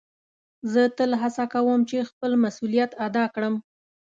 [0.71, 3.55] زه تل هڅه کؤم چي خپل مسؤلیت ادا کړم.